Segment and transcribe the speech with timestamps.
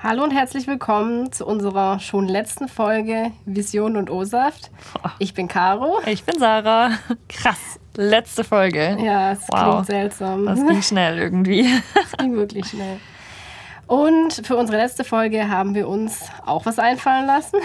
[0.00, 4.70] Hallo und herzlich willkommen zu unserer schon letzten Folge Vision und O-Saft.
[5.18, 5.98] Ich bin Caro.
[6.06, 6.92] Ich bin Sarah.
[7.28, 8.96] Krass, letzte Folge.
[9.02, 9.72] Ja, es wow.
[9.72, 10.46] klingt seltsam.
[10.46, 11.68] Das ging schnell irgendwie.
[12.00, 13.00] Es ging wirklich schnell.
[13.88, 17.58] Und für unsere letzte Folge haben wir uns auch was einfallen lassen.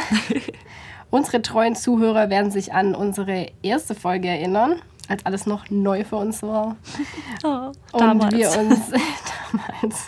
[1.11, 6.15] unsere treuen Zuhörer werden sich an unsere erste Folge erinnern, als alles noch neu für
[6.15, 6.77] uns war.
[7.45, 8.79] Oh, und wir uns
[9.51, 10.07] damals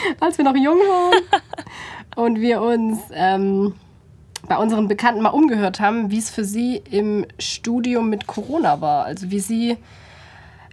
[0.20, 1.22] als wir noch jung waren
[2.16, 3.74] und wir uns ähm,
[4.48, 9.04] bei unseren Bekannten mal umgehört haben, wie es für sie im Studium mit Corona war.
[9.04, 9.76] Also wie sie,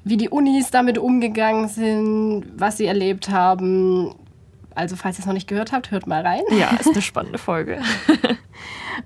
[0.04, 4.16] wie die Unis damit umgegangen sind, was sie erlebt haben.
[4.76, 6.42] Also falls ihr es noch nicht gehört habt, hört mal rein.
[6.52, 7.80] Ja, ist eine spannende Folge.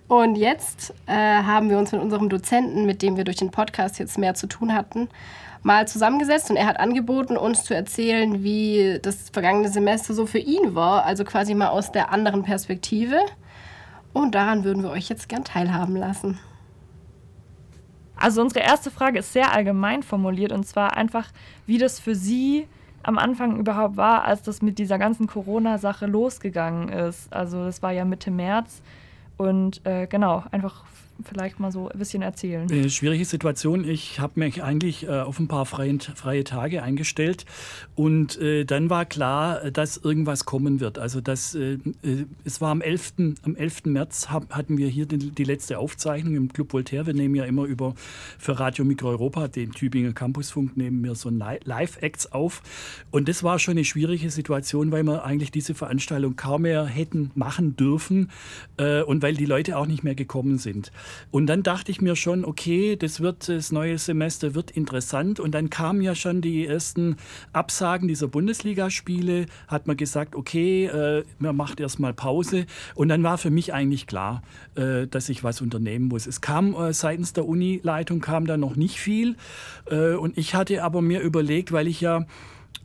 [0.08, 4.00] und jetzt äh, haben wir uns mit unserem Dozenten, mit dem wir durch den Podcast
[4.00, 5.10] jetzt mehr zu tun hatten,
[5.68, 10.40] mal zusammengesetzt und er hat angeboten, uns zu erzählen, wie das vergangene Semester so für
[10.40, 13.18] ihn war, also quasi mal aus der anderen Perspektive.
[14.14, 16.40] Und daran würden wir euch jetzt gern teilhaben lassen.
[18.16, 21.28] Also unsere erste Frage ist sehr allgemein formuliert und zwar einfach,
[21.66, 22.66] wie das für Sie
[23.04, 27.32] am Anfang überhaupt war, als das mit dieser ganzen Corona-Sache losgegangen ist.
[27.32, 28.82] Also das war ja Mitte März
[29.36, 30.86] und äh, genau, einfach
[31.24, 32.70] vielleicht mal so ein bisschen erzählen?
[32.70, 33.88] Äh, schwierige Situation.
[33.88, 37.46] Ich habe mich eigentlich äh, auf ein paar freie, freie Tage eingestellt
[37.96, 41.00] und äh, dann war klar, dass irgendwas kommen wird.
[41.00, 43.14] Also das, äh, äh, es war am 11.
[43.44, 43.86] Am 11.
[43.86, 47.06] März hab, hatten wir hier die, die, letzte Aufzeichnung im Club Voltaire.
[47.06, 47.96] Wir nehmen ja immer über
[48.38, 52.62] für Radio Mikro Europa, den Tübinger Campusfunk, nehmen wir so Live-Acts auf.
[53.12, 57.32] Und das war schon eine schwierige Situation, weil wir eigentlich diese Veranstaltung kaum mehr hätten
[57.36, 58.30] machen dürfen
[58.78, 60.92] äh, und weil die Leute auch nicht mehr gekommen sind.
[61.32, 65.40] Und dann dachte ich mir schon, okay, das wird das neue Semester wird interessant.
[65.40, 67.18] Und dann kamen ja schon die ersten
[67.54, 69.46] Absagen dieser Bundesligaspiele.
[69.68, 72.66] Hat man gesagt, okay, äh, man macht erstmal Pause.
[72.96, 74.42] Und dann war für mich eigentlich klar,
[74.76, 76.28] äh, dass ich was unternehmen muss.
[76.28, 79.36] Es kam äh, seitens der Unileitung kam da noch nicht viel.
[79.90, 82.26] Äh, und ich hatte aber mir überlegt, weil ich ja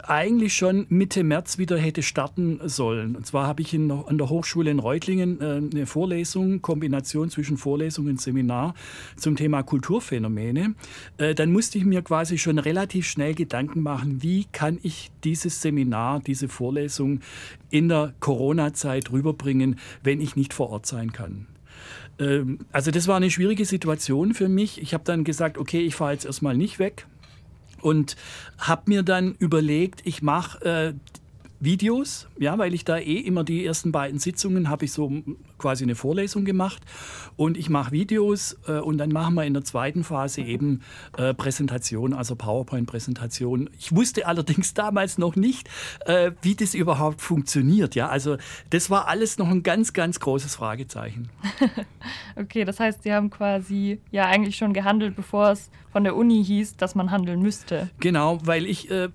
[0.05, 3.17] eigentlich schon Mitte März wieder hätte starten sollen.
[3.17, 5.45] Und zwar habe ich in, an der Hochschule in Reutlingen äh,
[5.75, 8.75] eine Vorlesung, Kombination zwischen Vorlesung und Seminar
[9.17, 10.75] zum Thema Kulturphänomene.
[11.19, 15.63] Äh, dann musste ich mir quasi schon relativ schnell Gedanken machen, wie kann ich dieses
[15.63, 17.21] Seminar, diese Vorlesung
[17.71, 21.47] in der Corona-Zeit rüberbringen, wenn ich nicht vor Ort sein kann.
[22.19, 24.83] Ähm, also das war eine schwierige Situation für mich.
[24.83, 27.07] Ich habe dann gesagt, okay, ich fahre jetzt erstmal nicht weg
[27.83, 28.17] und
[28.59, 30.95] habe mir dann überlegt, ich mache äh,
[31.63, 35.13] Videos, ja, weil ich da eh immer die ersten beiden Sitzungen habe ich so
[35.59, 36.83] quasi eine Vorlesung gemacht
[37.37, 40.81] und ich mache Videos äh, und dann machen wir in der zweiten Phase eben
[41.17, 43.71] äh, Präsentation, also PowerPoint-Präsentation.
[43.79, 45.71] Ich wusste allerdings damals noch nicht,
[46.07, 48.39] äh, wie das überhaupt funktioniert, ja, also
[48.71, 51.29] das war alles noch ein ganz, ganz großes Fragezeichen.
[52.37, 56.45] okay, das heißt, Sie haben quasi ja eigentlich schon gehandelt, bevor es von der Uni
[56.45, 57.91] hieß, dass man handeln müsste.
[58.01, 59.11] Genau, weil ich äh,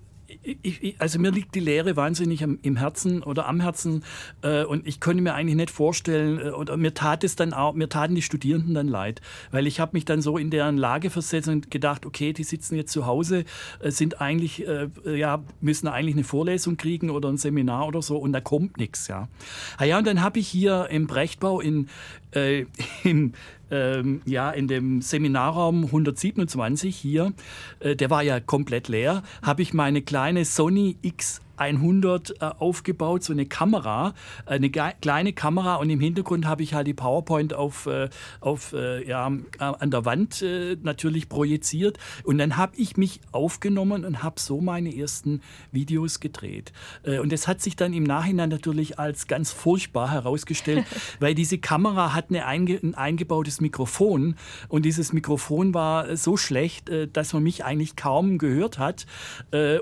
[0.62, 4.04] ich, also mir liegt die Lehre wahnsinnig am, im Herzen oder am Herzen
[4.42, 7.74] äh, und ich konnte mir eigentlich nicht vorstellen äh, oder mir tat es dann auch,
[7.74, 9.20] mir taten die Studierenden dann leid,
[9.50, 12.76] weil ich habe mich dann so in deren Lage versetzt und gedacht, okay, die sitzen
[12.76, 13.44] jetzt zu Hause,
[13.80, 18.16] äh, sind eigentlich, äh, ja, müssen eigentlich eine Vorlesung kriegen oder ein Seminar oder so
[18.16, 19.28] und da kommt nichts, ja.
[19.76, 21.88] Ah ja, und dann habe ich hier im Brechtbau in,
[22.32, 22.66] äh,
[23.04, 23.32] im
[23.70, 27.32] ähm, ja, in dem Seminarraum 127 hier,
[27.80, 33.24] äh, der war ja komplett leer, habe ich meine kleine Sony X 100 äh, aufgebaut,
[33.24, 34.14] so eine Kamera,
[34.46, 38.08] eine kleine Kamera und im Hintergrund habe ich halt die PowerPoint auf, äh,
[38.40, 43.20] auf, äh, ja, äh, an der Wand äh, natürlich projiziert und dann habe ich mich
[43.32, 45.40] aufgenommen und habe so meine ersten
[45.72, 46.72] Videos gedreht.
[47.02, 50.86] Äh, und das hat sich dann im Nachhinein natürlich als ganz furchtbar herausgestellt,
[51.20, 54.36] weil diese Kamera hat eine einge ein eingebautes Mikrofon
[54.68, 59.06] und dieses Mikrofon war so schlecht, dass man mich eigentlich kaum gehört hat.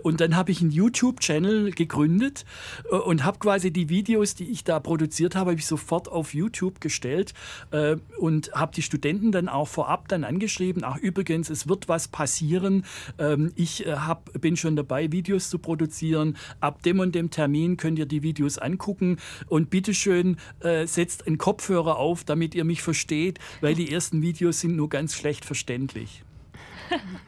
[0.03, 2.44] und dann habe ich einen YouTube-Channel gegründet
[2.91, 6.35] äh, und habe quasi die Videos, die ich da produziert habe, habe ich sofort auf
[6.35, 7.32] YouTube gestellt
[7.70, 12.08] äh, und habe die Studenten dann auch vorab dann angeschrieben, ach übrigens, es wird was
[12.08, 12.85] passieren,
[13.19, 17.76] ähm, ich äh, hab, bin schon dabei, Videos zu produzieren, ab dem und dem Termin
[17.76, 19.19] könnt ihr die Videos angucken
[19.49, 24.61] und bitteschön äh, setzt einen Kopfhörer auf, damit ihr mich versteht, weil die ersten Videos
[24.61, 26.25] sind nur ganz schlecht verständlich.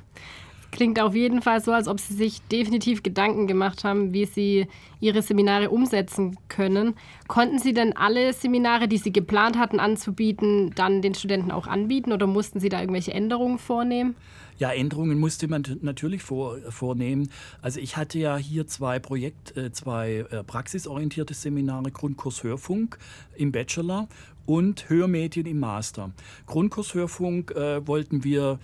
[0.70, 4.66] klingt auf jeden Fall so, als ob Sie sich definitiv Gedanken gemacht haben, wie Sie
[5.00, 6.94] Ihre Seminare umsetzen können.
[7.26, 12.12] Konnten Sie denn alle Seminare, die Sie geplant hatten anzubieten, dann den Studenten auch anbieten
[12.12, 14.16] oder mussten Sie da irgendwelche Änderungen vornehmen?
[14.58, 17.30] Ja, Änderungen musste man natürlich vor, vornehmen.
[17.62, 22.98] Also ich hatte ja hier zwei Projekt, äh, zwei äh, praxisorientierte Seminare, Grundkurs Hörfunk
[23.36, 24.08] im Bachelor
[24.46, 26.10] und Hörmedien im Master.
[26.46, 28.58] Grundkurs Hörfunk äh, wollten wir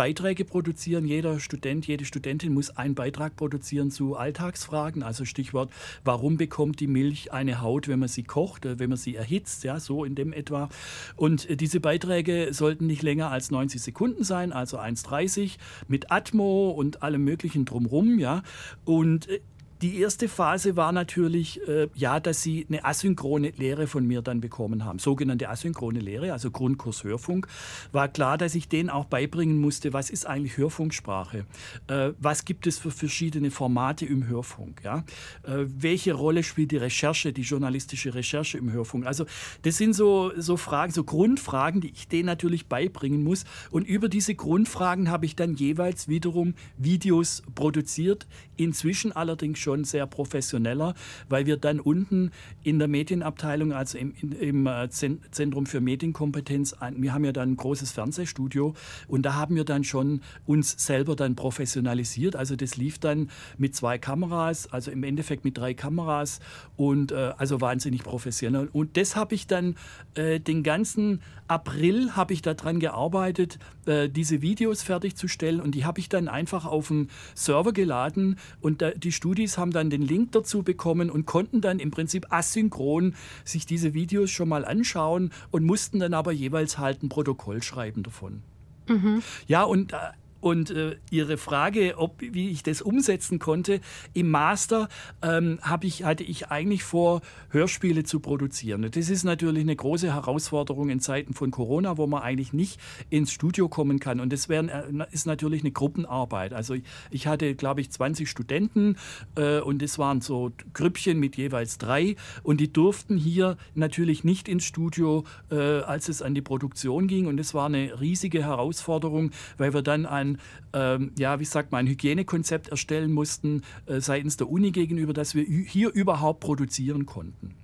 [0.00, 1.04] Beiträge produzieren.
[1.04, 5.02] Jeder Student, jede Studentin muss einen Beitrag produzieren zu Alltagsfragen.
[5.02, 5.70] Also Stichwort,
[6.04, 9.62] warum bekommt die Milch eine Haut, wenn man sie kocht, äh, wenn man sie erhitzt,
[9.62, 10.70] ja, so in dem etwa.
[11.16, 16.70] Und äh, diese Beiträge sollten nicht länger als 90 Sekunden sein, also 1,30 mit Atmo
[16.70, 18.42] und allem möglichen drumrum, ja.
[18.86, 19.40] Und äh,
[19.82, 24.40] die erste Phase war natürlich, äh, ja, dass sie eine asynchrone Lehre von mir dann
[24.40, 24.98] bekommen haben.
[24.98, 27.46] Sogenannte asynchrone Lehre, also Grundkurs Hörfunk.
[27.90, 31.46] War klar, dass ich denen auch beibringen musste, was ist eigentlich Hörfunksprache?
[31.86, 34.82] Äh, was gibt es für verschiedene Formate im Hörfunk?
[34.84, 34.98] Ja?
[35.44, 39.06] Äh, welche Rolle spielt die Recherche, die journalistische Recherche im Hörfunk?
[39.06, 39.24] Also
[39.62, 43.44] das sind so, so Fragen, so Grundfragen, die ich denen natürlich beibringen muss.
[43.70, 49.84] Und über diese Grundfragen habe ich dann jeweils wiederum Videos produziert, inzwischen allerdings schon schon
[49.84, 50.94] sehr professioneller,
[51.28, 52.32] weil wir dann unten
[52.64, 57.56] in der Medienabteilung, also im, im äh, Zentrum für Medienkompetenz, wir haben ja dann ein
[57.56, 58.74] großes Fernsehstudio
[59.06, 62.34] und da haben wir dann schon uns selber dann professionalisiert.
[62.34, 66.40] Also das lief dann mit zwei Kameras, also im Endeffekt mit drei Kameras
[66.76, 68.68] und äh, also wahnsinnig professionell.
[68.72, 69.76] Und das habe ich dann
[70.14, 73.58] äh, den ganzen April habe ich daran gearbeitet,
[73.90, 78.82] äh, diese Videos fertigzustellen und die habe ich dann einfach auf den Server geladen und
[78.82, 83.16] da, die Studis haben dann den Link dazu bekommen und konnten dann im Prinzip asynchron
[83.44, 88.04] sich diese Videos schon mal anschauen und mussten dann aber jeweils halt ein Protokoll schreiben
[88.04, 88.42] davon.
[88.86, 89.22] Mhm.
[89.48, 89.96] Ja, und äh,
[90.40, 93.80] und äh, Ihre Frage, ob, wie ich das umsetzen konnte,
[94.14, 94.88] im Master
[95.22, 97.20] ähm, ich, hatte ich eigentlich vor,
[97.50, 98.88] Hörspiele zu produzieren.
[98.90, 103.32] Das ist natürlich eine große Herausforderung in Zeiten von Corona, wo man eigentlich nicht ins
[103.32, 104.20] Studio kommen kann.
[104.20, 106.52] Und das wär, äh, ist natürlich eine Gruppenarbeit.
[106.52, 106.74] Also
[107.10, 108.96] ich hatte, glaube ich, 20 Studenten
[109.36, 112.16] äh, und es waren so Grüppchen mit jeweils drei.
[112.42, 117.26] Und die durften hier natürlich nicht ins Studio, äh, als es an die Produktion ging.
[117.26, 120.29] Und es war eine riesige Herausforderung, weil wir dann ein
[120.72, 125.34] ähm, ja, wie sagt man, ein Hygienekonzept erstellen mussten äh, seitens der Uni gegenüber, dass
[125.34, 127.54] wir hier überhaupt produzieren konnten.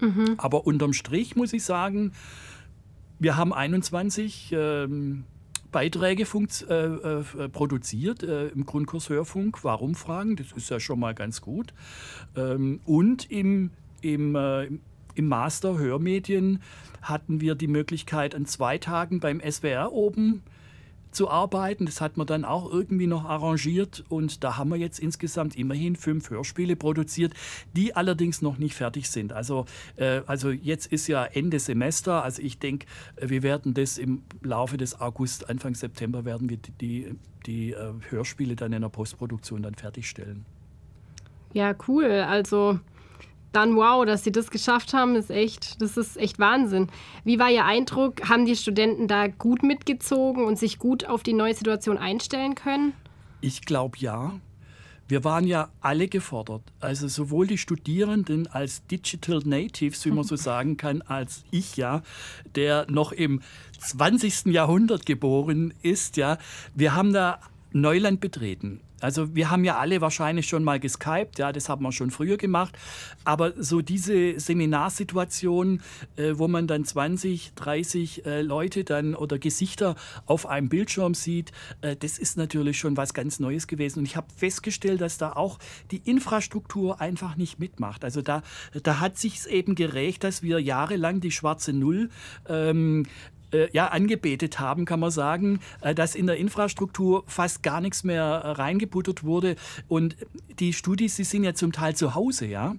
[0.00, 0.34] Mhm.
[0.38, 2.12] Aber unterm Strich muss ich sagen,
[3.18, 5.24] wir haben 21 ähm,
[5.74, 9.64] Beiträge äh, äh, produziert äh, im Grundkurs Hörfunk.
[9.64, 10.36] Warum fragen?
[10.36, 11.74] Das ist ja schon mal ganz gut.
[12.36, 14.66] Ähm, und im, im, äh,
[15.14, 16.60] im Master Hörmedien
[17.02, 20.42] hatten wir die Möglichkeit, an zwei Tagen beim SWR oben
[21.14, 21.86] zu arbeiten.
[21.86, 25.96] Das hat man dann auch irgendwie noch arrangiert und da haben wir jetzt insgesamt immerhin
[25.96, 27.34] fünf Hörspiele produziert,
[27.74, 29.32] die allerdings noch nicht fertig sind.
[29.32, 29.66] Also,
[29.96, 34.22] äh, also jetzt ist ja Ende Semester, also ich denke, äh, wir werden das im
[34.42, 37.14] Laufe des August, Anfang September werden wir die, die,
[37.46, 40.44] die äh, Hörspiele dann in der Postproduktion dann fertigstellen.
[41.52, 42.06] Ja, cool.
[42.06, 42.80] Also
[43.54, 46.88] dann wow, dass sie das geschafft haben, ist echt, das ist echt Wahnsinn.
[47.24, 48.28] Wie war Ihr Eindruck?
[48.28, 52.92] Haben die Studenten da gut mitgezogen und sich gut auf die neue Situation einstellen können?
[53.40, 54.32] Ich glaube ja.
[55.06, 60.34] Wir waren ja alle gefordert, also sowohl die Studierenden als Digital Natives, wie man so
[60.50, 62.02] sagen kann, als ich ja,
[62.54, 63.42] der noch im
[63.80, 64.46] 20.
[64.46, 66.38] Jahrhundert geboren ist, ja.
[66.74, 67.38] Wir haben da
[67.72, 68.80] Neuland betreten.
[69.04, 72.38] Also wir haben ja alle wahrscheinlich schon mal geskypt, ja, das haben wir schon früher
[72.38, 72.76] gemacht.
[73.24, 75.82] Aber so diese Seminarsituation,
[76.16, 79.94] äh, wo man dann 20, 30 äh, Leute dann oder Gesichter
[80.24, 83.98] auf einem Bildschirm sieht, äh, das ist natürlich schon was ganz Neues gewesen.
[83.98, 85.58] Und ich habe festgestellt, dass da auch
[85.90, 88.04] die Infrastruktur einfach nicht mitmacht.
[88.04, 88.42] Also da,
[88.82, 92.08] da hat sich es eben gerecht, dass wir jahrelang die schwarze Null
[92.48, 93.04] ähm,
[93.54, 98.04] äh, ja, angebetet haben, kann man sagen, äh, dass in der Infrastruktur fast gar nichts
[98.04, 99.56] mehr äh, reingebuttert wurde.
[99.88, 100.16] Und
[100.58, 102.74] die Studis, die sind ja zum Teil zu Hause, ja,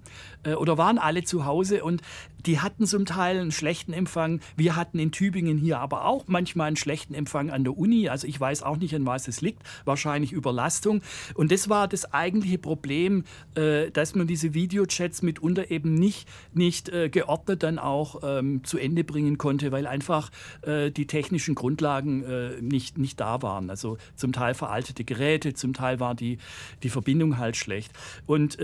[0.58, 2.01] oder waren alle zu Hause und
[2.46, 4.42] die hatten zum Teil einen schlechten Empfang.
[4.56, 8.10] Wir hatten in Tübingen hier aber auch manchmal einen schlechten Empfang an der Uni.
[8.10, 9.63] Also ich weiß auch nicht, an was es liegt.
[9.86, 11.01] Wahrscheinlich Überlastung.
[11.34, 13.24] Und das war das eigentliche Problem,
[13.56, 18.77] äh, dass man diese Videochats mitunter eben nicht, nicht äh, geordnet dann auch ähm, zu
[18.77, 22.25] Ende bringen konnte, weil einfach äh, die technischen Grundlagen
[22.62, 23.70] nicht, nicht da waren.
[23.70, 26.38] Also zum Teil veraltete Geräte, zum Teil war die,
[26.84, 27.92] die Verbindung halt schlecht.
[28.25, 28.58] Und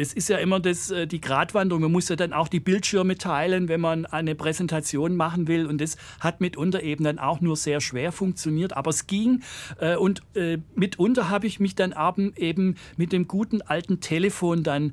[0.00, 1.82] ähm, das ist ja immer das, äh, die Gratwanderung.
[1.82, 5.66] Man muss ja dann auch die Bildschirme teilen, wenn man eine Präsentation machen will.
[5.66, 8.76] Und das hat mitunter eben dann auch nur sehr schwer funktioniert.
[8.76, 9.42] Aber es ging.
[9.78, 11.94] Äh, und äh, mitunter habe ich mich dann
[12.36, 14.92] eben mit dem guten alten Telefon dann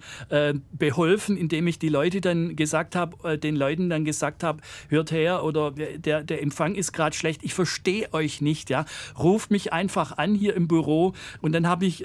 [0.71, 5.43] beholfen, indem ich die Leute dann gesagt habe, den Leuten dann gesagt habe, hört her
[5.43, 8.69] oder der, der Empfang ist gerade schlecht, ich verstehe euch nicht.
[8.69, 8.85] Ja?
[9.17, 11.13] Ruft mich einfach an hier im Büro.
[11.41, 12.03] Und dann habe ich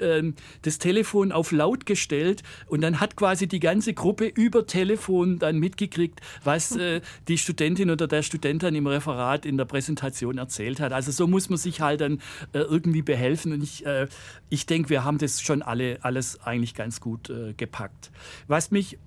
[0.61, 5.59] das Telefon auf laut gestellt und dann hat quasi die ganze Gruppe über Telefon dann
[5.59, 10.79] mitgekriegt, was äh, die Studentin oder der Student dann im Referat in der Präsentation erzählt
[10.79, 10.93] hat.
[10.93, 12.19] Also so muss man sich halt dann
[12.53, 13.53] äh, irgendwie behelfen.
[13.53, 14.07] Und ich, äh,
[14.49, 18.11] ich denke, wir haben das schon alle alles eigentlich ganz gut äh, gepackt.
[18.47, 18.97] Was mich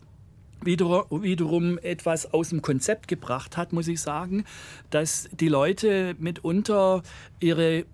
[0.62, 4.44] wiederum etwas aus dem Konzept gebracht hat, muss ich sagen,
[4.90, 7.02] dass die Leute mitunter
[7.40, 7.84] ihre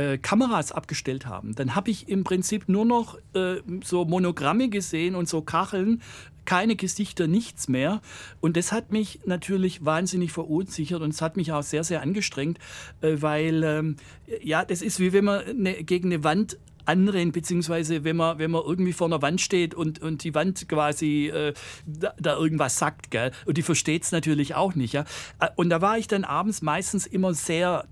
[0.00, 5.14] äh, Kameras abgestellt haben, dann habe ich im Prinzip nur noch äh, so Monogramme gesehen
[5.14, 6.00] und so Kacheln,
[6.46, 8.00] keine Gesichter, nichts mehr.
[8.40, 12.58] Und das hat mich natürlich wahnsinnig verunsichert und es hat mich auch sehr, sehr angestrengt,
[13.02, 13.96] äh, weil ähm,
[14.42, 18.50] ja, das ist wie wenn man eine, gegen eine Wand anrennt, beziehungsweise wenn man, wenn
[18.50, 21.52] man irgendwie vor einer Wand steht und, und die Wand quasi äh,
[21.86, 23.32] da, da, irgendwas sagt, gell?
[23.44, 24.94] Und die versteht es natürlich auch nicht.
[24.94, 25.04] Ja?
[25.40, 27.84] Äh, und da war ich dann abends meistens immer sehr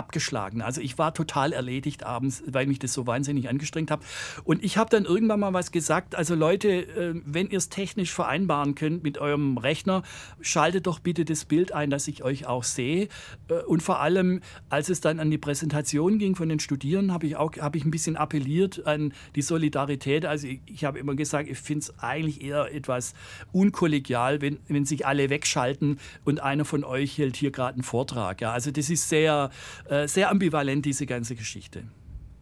[0.00, 0.62] abgeschlagen.
[0.62, 4.00] Also ich war total erledigt abends, weil mich das so wahnsinnig angestrengt hat.
[4.44, 8.10] Und ich habe dann irgendwann mal was gesagt, also Leute, äh, wenn ihr es technisch
[8.10, 10.02] vereinbaren könnt mit eurem Rechner,
[10.40, 13.08] schaltet doch bitte das Bild ein, dass ich euch auch sehe.
[13.48, 14.40] Äh, und vor allem,
[14.70, 17.84] als es dann an die Präsentation ging von den Studierenden, habe ich auch hab ich
[17.84, 20.24] ein bisschen appelliert an die Solidarität.
[20.24, 23.12] Also ich, ich habe immer gesagt, ich finde es eigentlich eher etwas
[23.52, 28.40] unkollegial, wenn, wenn sich alle wegschalten und einer von euch hält hier gerade einen Vortrag.
[28.40, 29.50] Ja, also das ist sehr
[29.90, 31.82] äh, sehr ambivalent, diese ganze Geschichte.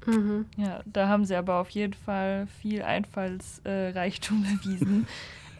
[0.07, 0.45] Mhm.
[0.57, 5.07] Ja, da haben sie aber auf jeden Fall viel Einfallsreichtum bewiesen.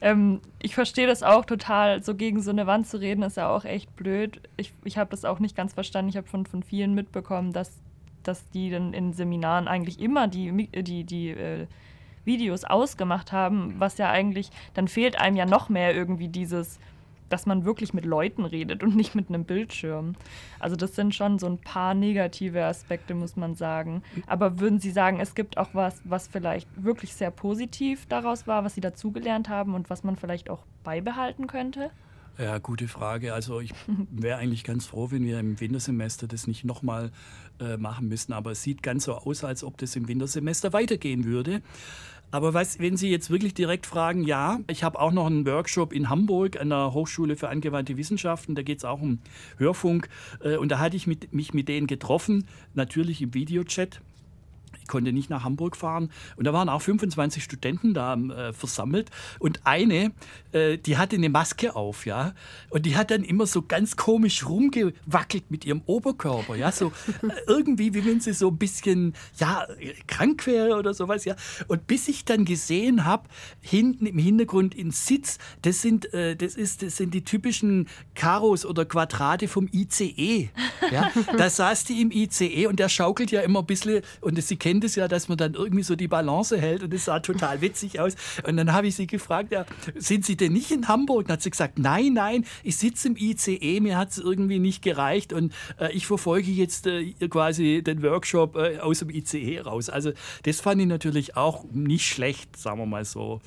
[0.03, 2.03] ähm, ich verstehe das auch total.
[2.03, 4.41] So gegen so eine Wand zu reden, ist ja auch echt blöd.
[4.59, 6.11] Ich, ich habe das auch nicht ganz verstanden.
[6.11, 7.73] Ich habe von, von vielen mitbekommen, dass,
[8.23, 11.67] dass die dann in Seminaren eigentlich immer die, die, die äh,
[12.27, 16.79] Videos ausgemacht haben, was ja eigentlich, dann fehlt einem ja noch mehr irgendwie dieses
[17.29, 20.15] dass man wirklich mit Leuten redet und nicht mit einem Bildschirm.
[20.59, 24.03] Also das sind schon so ein paar negative Aspekte, muss man sagen.
[24.27, 28.65] Aber würden Sie sagen, es gibt auch was, was vielleicht wirklich sehr positiv daraus war,
[28.65, 31.91] was Sie dazugelernt haben und was man vielleicht auch beibehalten könnte?
[32.39, 33.35] Ja, gute Frage.
[33.35, 33.75] Also ich
[34.11, 37.11] wäre eigentlich ganz froh, wenn wir im Wintersemester das nicht nochmal
[37.59, 38.33] äh, machen müssten.
[38.33, 41.63] Aber es sieht ganz so aus, als ob das im Wintersemester weitergehen würde.
[42.31, 45.93] Aber was, wenn Sie jetzt wirklich direkt fragen, ja, ich habe auch noch einen Workshop
[45.93, 49.21] in Hamburg an der Hochschule für angewandte Wissenschaften, da geht es auch um
[49.57, 50.09] Hörfunk.
[50.43, 54.01] Äh, und da hatte ich mit, mich mit denen getroffen, natürlich im Videochat
[54.89, 56.11] konnte nicht nach Hamburg fahren.
[56.37, 59.11] Und da waren auch 25 Studenten da äh, versammelt.
[59.39, 60.13] Und eine,
[60.53, 62.35] äh, die hatte eine Maske auf, ja.
[62.71, 66.73] Und die hat dann immer so ganz komisch rumgewackelt mit ihrem Oberkörper, ja.
[66.73, 66.89] So
[67.23, 69.67] äh, irgendwie, wie wenn sie so ein bisschen, ja,
[70.07, 71.37] krank wäre oder sowas, ja.
[71.69, 73.29] Und bis ich dann gesehen habe,
[73.61, 78.65] hinten im Hintergrund in Sitz, das sind, äh, das ist, das sind die typischen Karos
[78.65, 80.51] oder Quadrate vom ICE.
[80.91, 81.11] Ja.
[81.37, 84.78] Da saß die im ICE und der schaukelt ja immer ein bisschen, und Sie kennen
[84.79, 87.61] kennt es ja, dass man dann irgendwie so die Balance hält und es sah total
[87.61, 88.15] witzig aus.
[88.47, 89.67] Und dann habe ich sie gefragt, ja,
[89.97, 91.25] sind Sie denn nicht in Hamburg?
[91.25, 94.81] Und hat sie gesagt, nein, nein, ich sitze im ICE, mir hat es irgendwie nicht
[94.83, 99.91] gereicht und äh, ich verfolge jetzt äh, quasi den Workshop äh, aus dem ICE raus.
[99.91, 100.13] Also
[100.45, 103.41] das fand ich natürlich auch nicht schlecht, sagen wir mal so.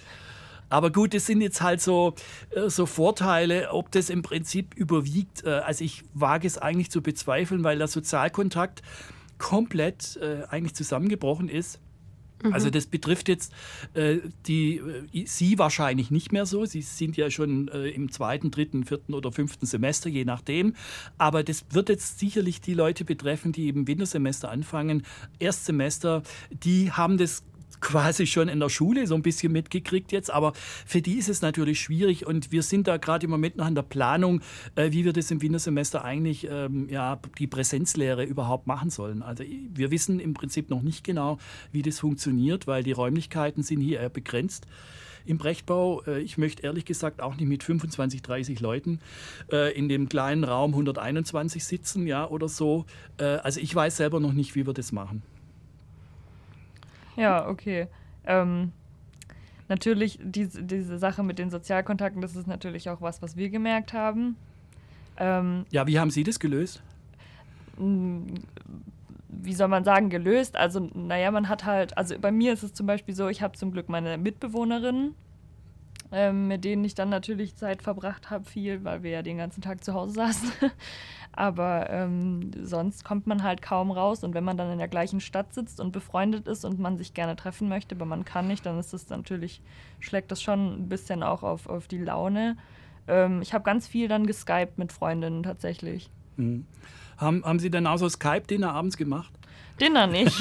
[0.71, 2.13] Aber gut, das sind jetzt halt so,
[2.51, 5.45] äh, so Vorteile, ob das im Prinzip überwiegt.
[5.45, 8.81] Äh, also ich wage es eigentlich zu bezweifeln, weil der Sozialkontakt
[9.41, 11.79] komplett äh, eigentlich zusammengebrochen ist.
[12.43, 12.53] Mhm.
[12.53, 13.53] Also das betrifft jetzt
[13.95, 16.65] äh, die, äh, Sie wahrscheinlich nicht mehr so.
[16.65, 20.75] Sie sind ja schon äh, im zweiten, dritten, vierten oder fünften Semester, je nachdem.
[21.17, 25.03] Aber das wird jetzt sicherlich die Leute betreffen, die im Wintersemester anfangen.
[25.39, 26.21] Erstsemester,
[26.51, 27.43] die haben das
[27.81, 30.53] quasi schon in der Schule so ein bisschen mitgekriegt jetzt, aber
[30.85, 33.75] für die ist es natürlich schwierig und wir sind da gerade im Moment noch an
[33.75, 34.41] der Planung,
[34.75, 39.21] äh, wie wir das im Wintersemester eigentlich ähm, ja, die Präsenzlehre überhaupt machen sollen.
[39.23, 41.37] Also wir wissen im Prinzip noch nicht genau,
[41.71, 44.67] wie das funktioniert, weil die Räumlichkeiten sind hier eher begrenzt
[45.25, 46.03] im Brechtbau.
[46.03, 48.99] Äh, ich möchte ehrlich gesagt auch nicht mit 25, 30 Leuten
[49.51, 52.85] äh, in dem kleinen Raum 121 sitzen, ja, oder so.
[53.17, 55.23] Äh, also ich weiß selber noch nicht, wie wir das machen.
[57.21, 57.87] Ja, okay.
[58.25, 58.71] Ähm,
[59.67, 63.93] natürlich, diese, diese Sache mit den Sozialkontakten, das ist natürlich auch was, was wir gemerkt
[63.93, 64.35] haben.
[65.17, 66.81] Ähm, ja, wie haben Sie das gelöst?
[69.43, 70.55] wie soll man sagen, gelöst.
[70.55, 73.57] Also, naja, man hat halt, also bei mir ist es zum Beispiel so, ich habe
[73.57, 75.15] zum Glück meine Mitbewohnerin,
[76.11, 79.61] ähm, mit denen ich dann natürlich Zeit verbracht habe, viel, weil wir ja den ganzen
[79.61, 80.51] Tag zu Hause saßen.
[81.33, 84.23] Aber ähm, sonst kommt man halt kaum raus.
[84.23, 87.13] Und wenn man dann in der gleichen Stadt sitzt und befreundet ist und man sich
[87.13, 89.61] gerne treffen möchte, aber man kann nicht, dann ist das natürlich,
[89.99, 92.57] schlägt das schon ein bisschen auch auf, auf die Laune.
[93.07, 96.09] Ähm, ich habe ganz viel dann geskypt mit Freundinnen tatsächlich.
[96.35, 96.65] Mhm.
[97.17, 99.31] Haben, haben Sie dann auch so Skype-Dinner abends gemacht?
[99.79, 100.35] Dinner nicht.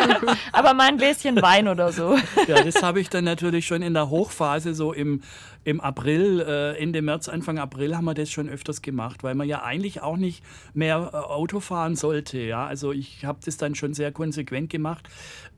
[0.52, 2.16] Aber mal ein Gläschen Wein oder so.
[2.46, 5.22] Ja, das habe ich dann natürlich schon in der Hochphase, so im,
[5.64, 9.48] im April, äh, Ende März, Anfang April haben wir das schon öfters gemacht, weil man
[9.48, 12.38] ja eigentlich auch nicht mehr äh, Auto fahren sollte.
[12.38, 12.66] Ja?
[12.66, 15.08] Also ich habe das dann schon sehr konsequent gemacht.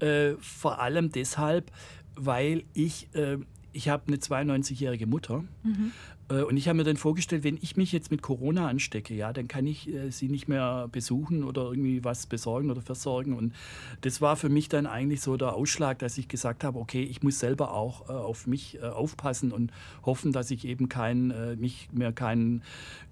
[0.00, 1.70] Äh, vor allem deshalb,
[2.14, 3.38] weil ich, äh,
[3.72, 5.44] ich habe eine 92-jährige Mutter.
[5.62, 5.92] Mhm.
[6.28, 9.32] Äh, und ich habe mir dann vorgestellt, wenn ich mich jetzt mit Corona anstecke, ja,
[9.32, 13.34] dann kann ich äh, sie nicht mehr besuchen oder irgendwie was besorgen oder versorgen.
[13.34, 13.52] Und
[14.00, 17.22] das war für mich dann eigentlich so der Ausschlag, dass ich gesagt habe, okay, ich
[17.22, 19.72] muss selber auch äh, auf mich äh, aufpassen und
[20.04, 22.62] hoffen, dass ich eben kein, mich mehr keinen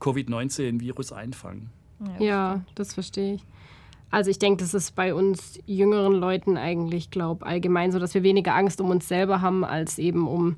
[0.00, 1.62] Covid-19-Virus einfange.
[2.18, 3.44] Ja, das verstehe ich.
[4.10, 8.22] Also ich denke, das ist bei uns jüngeren Leuten eigentlich, glaube allgemein so, dass wir
[8.22, 10.56] weniger Angst um uns selber haben, als eben um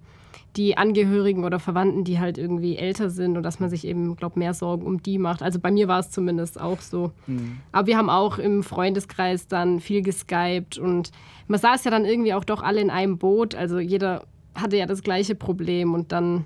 [0.57, 4.38] die Angehörigen oder Verwandten, die halt irgendwie älter sind und dass man sich eben, glaube
[4.38, 5.43] mehr Sorgen um die macht.
[5.43, 7.12] Also bei mir war es zumindest auch so.
[7.26, 7.59] Mhm.
[7.73, 11.11] Aber wir haben auch im Freundeskreis dann viel geskypt und
[11.49, 13.55] man saß ja dann irgendwie auch doch alle in einem Boot.
[13.55, 14.25] Also jeder
[14.55, 16.45] hatte ja das gleiche Problem und dann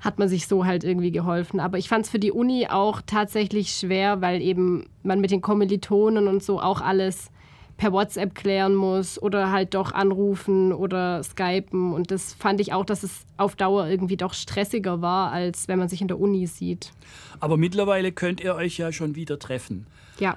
[0.00, 1.60] hat man sich so halt irgendwie geholfen.
[1.60, 5.40] Aber ich fand es für die Uni auch tatsächlich schwer, weil eben man mit den
[5.40, 7.30] Kommilitonen und so auch alles
[7.78, 11.94] per WhatsApp klären muss oder halt doch anrufen oder skypen.
[11.94, 15.78] Und das fand ich auch, dass es auf Dauer irgendwie doch stressiger war, als wenn
[15.78, 16.92] man sich in der Uni sieht.
[17.40, 19.86] Aber mittlerweile könnt ihr euch ja schon wieder treffen.
[20.18, 20.36] Ja.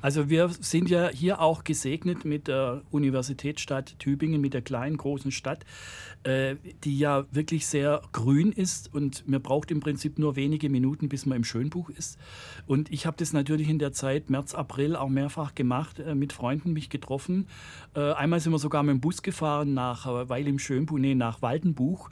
[0.00, 5.32] Also wir sind ja hier auch gesegnet mit der Universitätsstadt Tübingen, mit der kleinen, großen
[5.32, 5.64] Stadt,
[6.22, 11.08] äh, die ja wirklich sehr grün ist und mir braucht im Prinzip nur wenige Minuten,
[11.08, 12.18] bis man im Schönbuch ist.
[12.66, 16.32] Und ich habe das natürlich in der Zeit März, April auch mehrfach gemacht, äh, mit
[16.32, 17.46] Freunden mich getroffen.
[17.94, 21.42] Äh, einmal sind wir sogar mit dem Bus gefahren nach Weil im Schönbuch, nee, nach
[21.42, 22.10] Waldenbuch.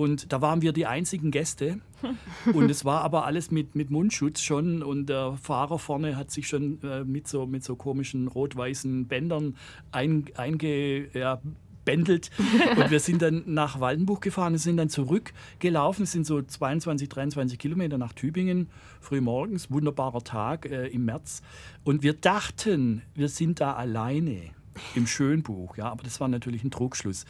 [0.00, 1.78] Und da waren wir die einzigen Gäste.
[2.52, 4.82] Und es war aber alles mit, mit Mundschutz schon.
[4.82, 9.56] Und der Fahrer vorne hat sich schon äh, mit, so, mit so komischen rot-weißen Bändern
[9.90, 11.40] ein, einge, ja,
[11.84, 12.30] bändelt.
[12.76, 16.04] Und wir sind dann nach Waldenbuch gefahren sind dann zurückgelaufen.
[16.04, 18.68] Es sind so 22, 23 Kilometer nach Tübingen,
[19.00, 21.42] früh morgens, wunderbarer Tag äh, im März.
[21.84, 24.52] Und wir dachten, wir sind da alleine
[24.94, 27.24] im Schönbuch, ja, aber das war natürlich ein Trugschluss.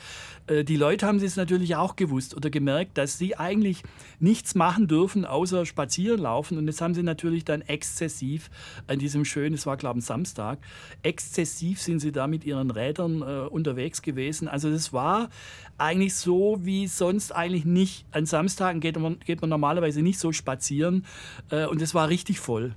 [0.46, 3.82] Äh, die Leute haben es natürlich auch gewusst oder gemerkt, dass sie eigentlich
[4.20, 6.58] nichts machen dürfen, außer spazieren laufen.
[6.58, 8.50] Und das haben sie natürlich dann exzessiv
[8.86, 10.58] an diesem schönen, es war glaube ich Samstag,
[11.02, 14.48] exzessiv sind sie da mit ihren Rädern äh, unterwegs gewesen.
[14.48, 15.30] Also das war
[15.78, 18.06] eigentlich so, wie sonst eigentlich nicht.
[18.12, 21.06] An Samstagen geht man, geht man normalerweise nicht so spazieren
[21.50, 22.74] äh, und es war richtig voll.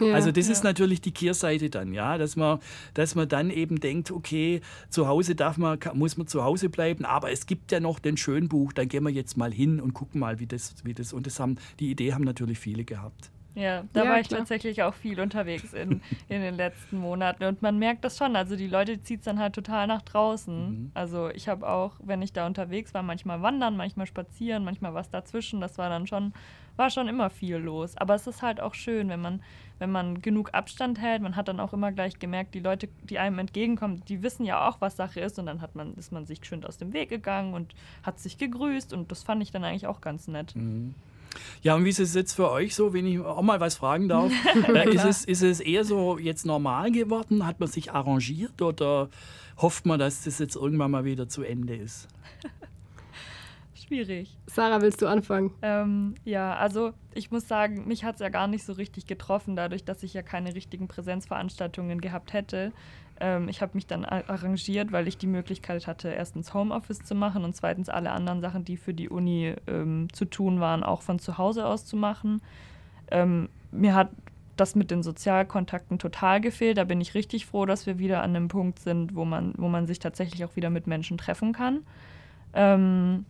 [0.00, 0.52] Ja, also das ja.
[0.52, 2.60] ist natürlich die Kehrseite dann, ja, dass man,
[2.94, 7.04] dass man dann eben denkt, okay, zu Hause darf man, muss man zu Hause bleiben,
[7.04, 10.20] aber es gibt ja noch den Schönbuch, dann gehen wir jetzt mal hin und gucken
[10.20, 11.12] mal, wie das, wie das.
[11.12, 13.30] Und das haben, die Idee haben natürlich viele gehabt.
[13.58, 14.38] Ja, da ja, war ich klar.
[14.40, 17.42] tatsächlich auch viel unterwegs in, in den letzten Monaten.
[17.44, 18.36] Und man merkt das schon.
[18.36, 20.70] Also die Leute zieht es dann halt total nach draußen.
[20.70, 20.90] Mhm.
[20.94, 25.10] Also ich habe auch, wenn ich da unterwegs war, manchmal wandern, manchmal spazieren, manchmal was
[25.10, 25.60] dazwischen.
[25.60, 26.32] Das war dann schon,
[26.76, 27.96] war schon immer viel los.
[27.96, 29.42] Aber es ist halt auch schön, wenn man,
[29.78, 31.22] wenn man genug Abstand hält.
[31.22, 34.68] Man hat dann auch immer gleich gemerkt, die Leute, die einem entgegenkommen, die wissen ja
[34.68, 35.38] auch, was Sache ist.
[35.38, 38.38] Und dann hat man, ist man sich schön aus dem Weg gegangen und hat sich
[38.38, 38.92] gegrüßt.
[38.92, 40.54] Und das fand ich dann eigentlich auch ganz nett.
[40.56, 40.94] Mhm.
[41.62, 44.08] Ja, und wie ist es jetzt für euch so, wenn ich auch mal was fragen
[44.08, 44.32] darf?
[44.74, 47.46] äh, ist, es, ist es eher so jetzt normal geworden?
[47.46, 49.08] Hat man sich arrangiert oder
[49.56, 52.08] hofft man, dass das jetzt irgendwann mal wieder zu Ende ist?
[53.88, 54.36] Schwierig.
[54.46, 55.50] Sarah, willst du anfangen?
[55.62, 59.56] Ähm, ja, also ich muss sagen, mich hat es ja gar nicht so richtig getroffen,
[59.56, 62.72] dadurch, dass ich ja keine richtigen Präsenzveranstaltungen gehabt hätte.
[63.18, 67.44] Ähm, ich habe mich dann arrangiert, weil ich die Möglichkeit hatte, erstens Homeoffice zu machen
[67.44, 71.18] und zweitens alle anderen Sachen, die für die Uni ähm, zu tun waren, auch von
[71.18, 72.42] zu Hause aus zu machen.
[73.10, 74.10] Ähm, mir hat
[74.58, 76.76] das mit den Sozialkontakten total gefehlt.
[76.76, 79.68] Da bin ich richtig froh, dass wir wieder an einem Punkt sind, wo man, wo
[79.68, 81.86] man sich tatsächlich auch wieder mit Menschen treffen kann.
[82.52, 83.24] Ähm,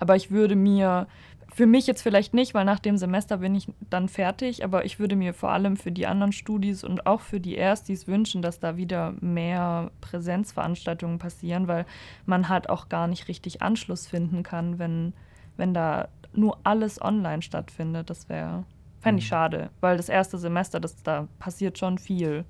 [0.00, 1.06] aber ich würde mir
[1.52, 4.98] für mich jetzt vielleicht nicht, weil nach dem Semester bin ich dann fertig, aber ich
[4.98, 8.60] würde mir vor allem für die anderen Studis und auch für die Erstis wünschen, dass
[8.60, 11.86] da wieder mehr Präsenzveranstaltungen passieren, weil
[12.24, 15.12] man halt auch gar nicht richtig Anschluss finden kann, wenn,
[15.56, 18.10] wenn da nur alles online stattfindet.
[18.10, 18.64] Das wäre,
[19.00, 19.30] fände ich mhm.
[19.30, 22.44] schade, weil das erste Semester, das, da passiert schon viel.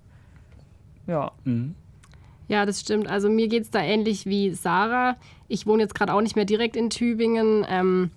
[1.06, 1.32] ja.
[1.44, 1.74] Mhm.
[2.50, 3.08] Ja, das stimmt.
[3.08, 5.16] Also mir geht es da ähnlich wie Sarah.
[5.46, 7.64] Ich wohne jetzt gerade auch nicht mehr direkt in Tübingen.
[7.70, 8.10] Ähm,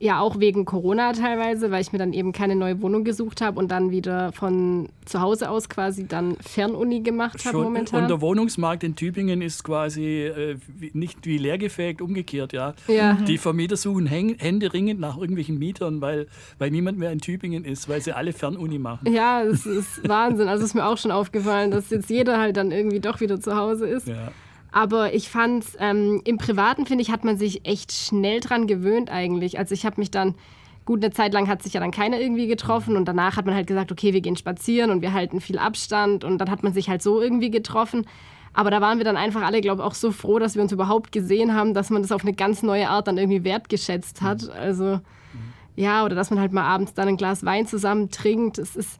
[0.00, 3.58] ja, auch wegen Corona teilweise, weil ich mir dann eben keine neue Wohnung gesucht habe
[3.58, 8.02] und dann wieder von zu Hause aus quasi dann Fernuni gemacht habe momentan.
[8.02, 12.74] Und der Wohnungsmarkt in Tübingen ist quasi äh, wie, nicht wie leergefegt, umgekehrt, ja.
[12.86, 13.14] Ja.
[13.14, 17.88] Die Vermieter suchen häng, händeringend nach irgendwelchen Mietern, weil, weil niemand mehr in Tübingen ist,
[17.88, 19.12] weil sie alle Fernuni machen.
[19.12, 20.46] Ja, es ist Wahnsinn.
[20.46, 23.56] Also ist mir auch schon aufgefallen, dass jetzt jeder halt dann irgendwie doch wieder zu
[23.56, 24.06] Hause ist.
[24.06, 24.30] Ja.
[24.70, 29.10] Aber ich fand, ähm, im Privaten, finde ich, hat man sich echt schnell dran gewöhnt
[29.10, 29.58] eigentlich.
[29.58, 30.34] Also ich habe mich dann,
[30.84, 33.54] gut, eine Zeit lang hat sich ja dann keiner irgendwie getroffen und danach hat man
[33.54, 36.72] halt gesagt, okay, wir gehen spazieren und wir halten viel Abstand und dann hat man
[36.72, 38.06] sich halt so irgendwie getroffen.
[38.52, 40.72] Aber da waren wir dann einfach alle, glaube ich, auch so froh, dass wir uns
[40.72, 44.50] überhaupt gesehen haben, dass man das auf eine ganz neue Art dann irgendwie wertgeschätzt hat.
[44.50, 45.00] Also
[45.76, 48.58] ja, oder dass man halt mal abends dann ein Glas Wein zusammen trinkt.
[48.58, 48.98] Es ist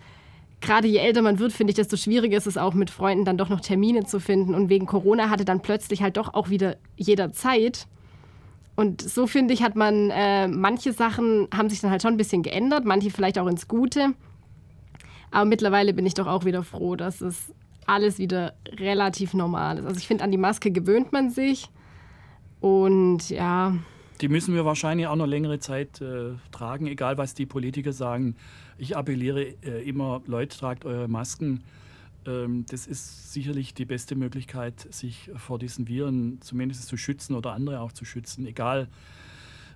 [0.61, 3.39] gerade je älter man wird, finde ich, desto schwieriger ist es auch mit Freunden dann
[3.39, 4.55] doch noch Termine zu finden.
[4.55, 7.87] Und wegen Corona hatte dann plötzlich halt doch auch wieder jeder Zeit.
[8.77, 12.17] Und so finde ich, hat man äh, manche Sachen haben sich dann halt schon ein
[12.17, 14.15] bisschen geändert, manche vielleicht auch ins Gute.
[15.31, 17.53] Aber mittlerweile bin ich doch auch wieder froh, dass es
[17.87, 19.87] alles wieder relativ normal ist.
[19.87, 21.69] Also ich finde, an die Maske gewöhnt man sich.
[22.61, 23.75] Und ja,
[24.21, 28.35] Die müssen wir wahrscheinlich auch noch längere Zeit äh, tragen, egal was die Politiker sagen.
[28.77, 31.63] Ich appelliere äh, immer, Leute, tragt eure Masken.
[32.27, 37.53] Ähm, das ist sicherlich die beste Möglichkeit, sich vor diesen Viren zumindest zu schützen oder
[37.53, 38.89] andere auch zu schützen, egal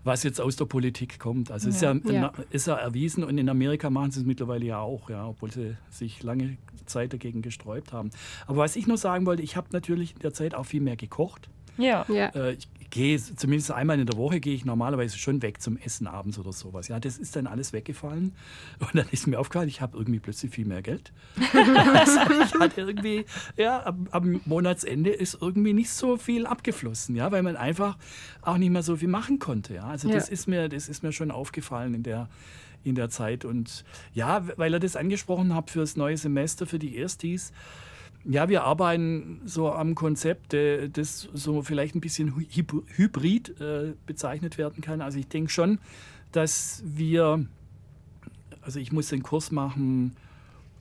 [0.04, 1.52] was jetzt aus der Politik kommt.
[1.52, 2.32] Also es ist, ja, Ja.
[2.50, 5.76] ist ja erwiesen und in Amerika machen sie es mittlerweile ja auch, ja, obwohl sie
[5.90, 8.10] sich lange Zeit dagegen gesträubt haben.
[8.48, 10.96] Aber was ich nur sagen wollte, ich habe natürlich in der Zeit auch viel mehr
[10.96, 11.48] gekocht.
[11.78, 12.04] Ja.
[12.08, 12.26] ja.
[12.30, 16.06] Äh, ich gehe zumindest einmal in der Woche gehe ich normalerweise schon weg zum Essen
[16.06, 16.88] abends oder sowas.
[16.88, 18.32] Ja, das ist dann alles weggefallen
[18.78, 21.10] und dann ist mir aufgefallen, ich habe irgendwie plötzlich viel mehr Geld.
[21.54, 23.24] also ich hatte irgendwie
[23.56, 27.96] ja am, am Monatsende ist irgendwie nicht so viel abgeflossen, ja, weil man einfach
[28.42, 29.74] auch nicht mehr so viel machen konnte.
[29.74, 30.32] Ja, also das Ja.
[30.34, 32.28] ist mir das ist mir schon aufgefallen in der
[32.84, 36.96] in der Zeit und ja, weil er das angesprochen hat fürs neue Semester für die
[36.96, 37.52] Erstis.
[38.24, 42.64] Ja, wir arbeiten so am Konzept, äh, das so vielleicht ein bisschen hy-
[42.96, 45.00] hybrid äh, bezeichnet werden kann.
[45.00, 45.78] Also ich denke schon,
[46.30, 47.44] dass wir,
[48.60, 50.14] also ich muss den Kurs machen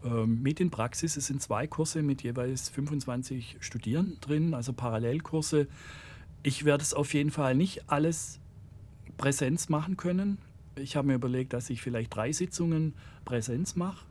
[0.05, 1.17] ähm, mit in Praxis.
[1.17, 5.67] Es sind zwei Kurse mit jeweils 25 Studierenden drin, also Parallelkurse.
[6.43, 8.39] Ich werde es auf jeden Fall nicht alles
[9.17, 10.37] Präsenz machen können.
[10.75, 12.93] Ich habe mir überlegt, dass ich vielleicht drei Sitzungen
[13.25, 14.05] Präsenz mache.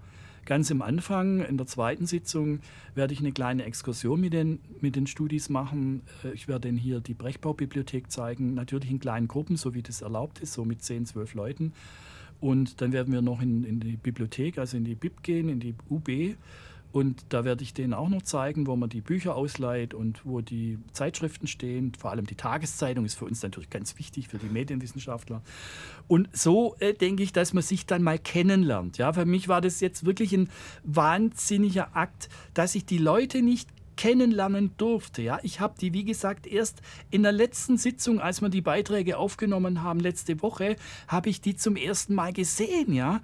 [0.47, 2.61] Ganz am Anfang, in der zweiten Sitzung,
[2.95, 6.03] werde ich eine kleine Exkursion mit den, mit den Studis machen.
[6.25, 10.03] Äh, Ich werde ihnen hier die Brechbaubibliothek zeigen, natürlich in kleinen Gruppen, so wie das
[10.03, 11.73] erlaubt ist, so mit 10, 12 Leuten.
[12.41, 15.61] Und dann werden wir noch in, in die Bibliothek, also in die BIP gehen, in
[15.61, 16.37] die UB.
[16.93, 20.41] Und da werde ich denen auch noch zeigen, wo man die Bücher ausleiht und wo
[20.41, 21.93] die Zeitschriften stehen.
[21.95, 25.43] Vor allem die Tageszeitung ist für uns natürlich ganz wichtig, für die Medienwissenschaftler.
[26.09, 28.99] Und so äh, denke ich, dass man sich dann mal kennenlernt.
[28.99, 30.51] Ja, für mich war das jetzt wirklich ein
[30.83, 33.69] wahnsinniger Akt, dass ich die Leute nicht
[34.01, 35.21] kennenlernen durfte.
[35.21, 39.19] Ja, ich habe die, wie gesagt, erst in der letzten Sitzung, als wir die Beiträge
[39.19, 42.95] aufgenommen haben, letzte Woche, habe ich die zum ersten Mal gesehen.
[42.95, 43.21] Ja,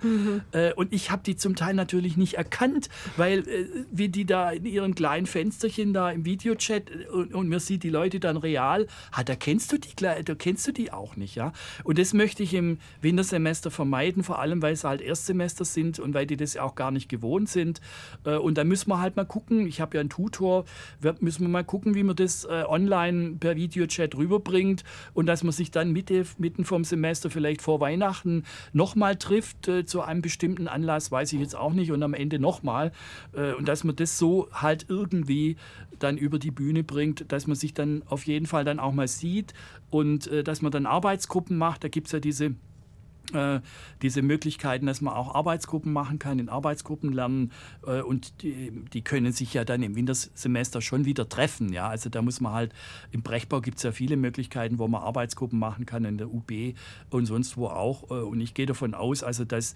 [0.52, 4.50] äh, und ich habe die zum Teil natürlich nicht erkannt, weil äh, wie die da
[4.50, 8.36] in ihren kleinen Fensterchen da im Videochat äh, und, und man sieht die Leute dann
[8.36, 11.36] real, ah, da kennst du die, da kennst du die auch nicht.
[11.36, 15.98] Ja, und das möchte ich im Wintersemester vermeiden, vor allem weil es halt Erstsemester sind
[16.00, 17.80] und weil die das ja auch gar nicht gewohnt sind.
[18.24, 19.66] Und da müssen wir halt mal gucken.
[19.66, 20.65] Ich habe ja einen Tutor,
[21.20, 25.52] müssen wir mal gucken, wie man das äh, online per Videochat rüberbringt und dass man
[25.52, 30.68] sich dann Mitte, mitten vom Semester vielleicht vor Weihnachten nochmal trifft äh, zu einem bestimmten
[30.68, 32.92] Anlass, weiß ich jetzt auch nicht, und am Ende nochmal.
[33.32, 35.56] Äh, und dass man das so halt irgendwie
[35.98, 39.08] dann über die Bühne bringt, dass man sich dann auf jeden Fall dann auch mal
[39.08, 39.54] sieht
[39.90, 41.84] und äh, dass man dann Arbeitsgruppen macht.
[41.84, 42.54] Da gibt es ja diese
[44.02, 47.52] diese Möglichkeiten, dass man auch Arbeitsgruppen machen kann, in Arbeitsgruppen lernen
[47.86, 51.72] äh, und die, die können sich ja dann im Wintersemester schon wieder treffen.
[51.72, 51.88] Ja?
[51.88, 52.72] Also da muss man halt,
[53.10, 56.74] im Brechbau gibt es ja viele Möglichkeiten, wo man Arbeitsgruppen machen kann, in der UB
[57.10, 58.10] und sonst wo auch.
[58.10, 59.74] Äh, und ich gehe davon aus, also dass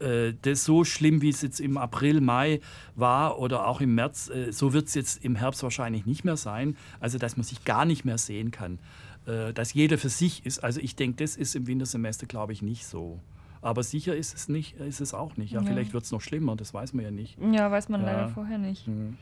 [0.00, 2.60] äh, das so schlimm, wie es jetzt im April, Mai
[2.94, 6.36] war oder auch im März, äh, so wird es jetzt im Herbst wahrscheinlich nicht mehr
[6.36, 6.76] sein.
[7.00, 8.78] Also dass man sich gar nicht mehr sehen kann
[9.26, 10.58] äh, dass jeder für sich ist.
[10.64, 13.18] Also ich denke, das ist im Wintersemester, glaube ich, nicht so.
[13.62, 15.52] Aber sicher ist es nicht, ist es auch nicht.
[15.52, 15.66] Ja, Ja.
[15.66, 17.38] vielleicht wird es noch schlimmer, das weiß man ja nicht.
[17.52, 18.06] Ja, weiß man Ja.
[18.12, 18.86] leider vorher nicht.
[18.86, 19.16] Mhm.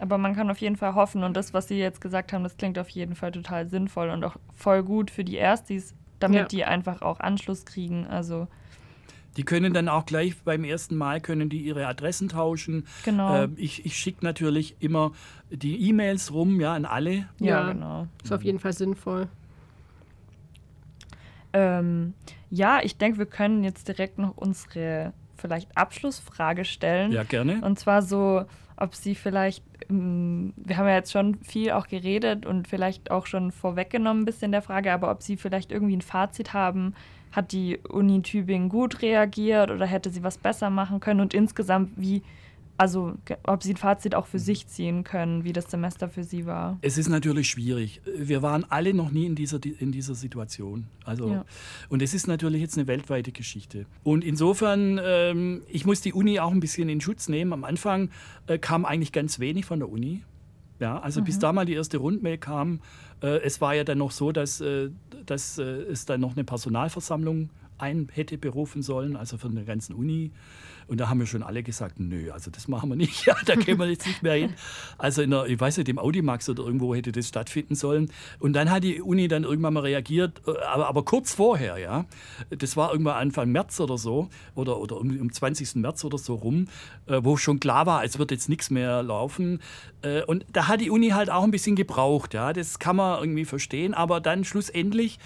[0.00, 2.56] Aber man kann auf jeden Fall hoffen und das, was Sie jetzt gesagt haben, das
[2.56, 6.44] klingt auf jeden Fall total sinnvoll und auch voll gut für die Erstis, damit Ja.
[6.46, 8.04] die einfach auch Anschluss kriegen.
[8.06, 8.48] Also
[9.36, 12.86] Die können dann auch gleich beim ersten Mal können die ihre Adressen tauschen.
[13.04, 13.44] Genau.
[13.44, 15.10] Äh, ich ich schicke natürlich immer
[15.50, 17.28] die E-Mails rum, ja, an alle.
[17.40, 18.06] Ja, genau.
[18.22, 19.28] Ist auf jeden Fall sinnvoll.
[21.54, 22.12] Ähm,
[22.50, 27.12] ja, ich denke, wir können jetzt direkt noch unsere vielleicht Abschlussfrage stellen.
[27.12, 27.60] Ja, gerne.
[27.62, 28.44] Und zwar so,
[28.76, 33.26] ob sie vielleicht, ähm, wir haben ja jetzt schon viel auch geredet und vielleicht auch
[33.26, 36.94] schon vorweggenommen ein bisschen der Frage, aber ob sie vielleicht irgendwie ein Fazit haben,
[37.30, 41.92] hat die Uni Tübingen gut reagiert oder hätte sie was besser machen können und insgesamt
[41.96, 42.22] wie,
[42.76, 46.44] also ob sie ein Fazit auch für sich ziehen können, wie das Semester für sie
[46.44, 46.78] war.
[46.80, 48.00] Es ist natürlich schwierig.
[48.16, 50.86] Wir waren alle noch nie in dieser, in dieser Situation.
[51.04, 51.44] Also, Ja.
[51.88, 53.86] Und es ist natürlich jetzt eine weltweite Geschichte.
[54.02, 57.52] Und insofern, ähm, ich muss die Uni auch ein bisschen in Schutz nehmen.
[57.52, 58.10] Am Anfang
[58.46, 60.22] äh, kam eigentlich ganz wenig von der Uni.
[60.80, 62.80] Ja, also bis da mal die erste Rundmail kam,
[63.22, 64.90] äh, es war ja dann noch so, dass, äh,
[65.24, 69.94] dass äh, es dann noch eine Personalversammlung ein hätte berufen sollen, also von der ganzen
[69.94, 70.32] Uni.
[70.86, 73.54] Und da haben wir schon alle gesagt, nö, also das machen wir nicht, ja, da
[73.54, 74.54] gehen wir jetzt nicht mehr hin.
[74.98, 78.10] Also in der, ich weiß nicht, im Audimax oder irgendwo hätte das stattfinden sollen.
[78.38, 82.04] Und dann hat die Uni dann irgendwann mal reagiert, äh, aber, aber kurz vorher, ja.
[82.50, 85.76] Das war irgendwann Anfang März oder so, oder, oder um, um 20.
[85.76, 86.66] März oder so rum,
[87.06, 89.60] äh, wo schon klar war, es wird jetzt nichts mehr laufen.
[90.02, 92.52] Äh, und da hat die Uni halt auch ein bisschen gebraucht, ja.
[92.52, 95.18] Das kann man irgendwie verstehen, aber dann schlussendlich,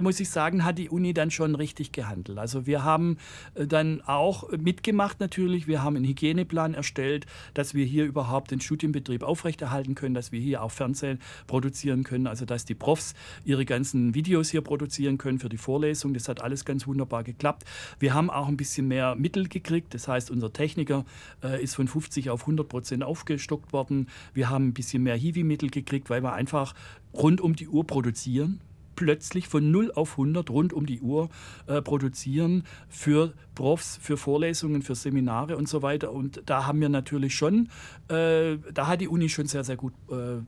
[0.00, 2.38] muss ich sagen, hat die Uni dann schon richtig gehandelt.
[2.38, 3.18] Also wir haben
[3.54, 8.60] äh, dann auch mitgemacht natürlich, wir haben einen Hygieneplan erstellt, dass wir hier überhaupt den
[8.60, 13.64] Studienbetrieb aufrechterhalten können, dass wir hier auch Fernsehen produzieren können, also dass die Profs ihre
[13.64, 16.14] ganzen Videos hier produzieren können für die Vorlesung.
[16.14, 17.64] Das hat alles ganz wunderbar geklappt.
[17.98, 21.04] Wir haben auch ein bisschen mehr Mittel gekriegt, das heißt, unser Techniker
[21.42, 24.08] äh, ist von 50 auf 100 Prozent aufgestockt worden.
[24.34, 26.74] Wir haben ein bisschen mehr Hiwi-Mittel gekriegt, weil wir einfach
[27.12, 28.60] rund um die Uhr produzieren
[28.96, 31.28] plötzlich von 0 auf 100 rund um die Uhr
[31.66, 36.12] äh, produzieren für Profs, für Vorlesungen, für Seminare und so weiter.
[36.12, 37.68] Und da haben wir natürlich schon,
[38.08, 40.40] äh, da hat die Uni schon sehr, sehr gut äh,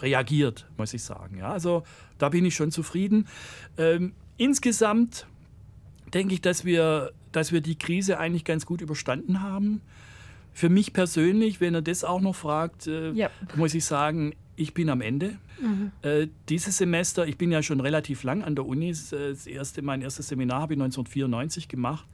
[0.00, 1.38] reagiert, muss ich sagen.
[1.38, 1.84] Ja, also
[2.18, 3.26] da bin ich schon zufrieden.
[3.78, 5.26] Ähm, insgesamt
[6.12, 9.80] denke ich, dass wir, dass wir die Krise eigentlich ganz gut überstanden haben.
[10.52, 13.30] Für mich persönlich, wenn er das auch noch fragt, äh, Ja.
[13.56, 15.38] muss ich sagen, ich bin am Ende.
[16.02, 19.46] Äh, dieses Semester, ich bin ja schon relativ lang an der Uni, das, äh, das
[19.46, 22.06] erste, mein erstes Seminar habe ich 1994 gemacht.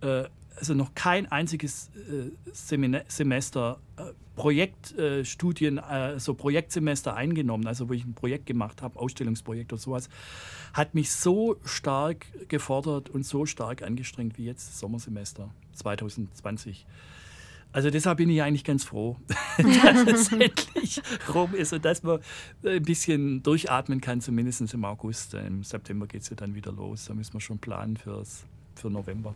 [0.00, 0.24] Äh,
[0.56, 4.02] also noch kein einziges äh, Semina Semester äh,
[4.36, 10.08] Projektstudien, äh, so Projektsemester eingenommen, also wo ich ein Projekt gemacht habe, Ausstellungsprojekt oder sowas,
[10.72, 16.86] hat mich so stark gefordert und so stark angestrengt wie jetzt das Sommersemester 2020.
[17.72, 19.16] Also deshalb bin ich eigentlich ganz froh,
[19.58, 21.00] dass es endlich
[21.32, 22.20] rum ist und dass man
[22.64, 25.34] ein bisschen durchatmen kann, zumindest im August.
[25.34, 27.06] Im September geht es ja dann wieder los.
[27.06, 29.34] Da müssen wir schon planen fürs, für November.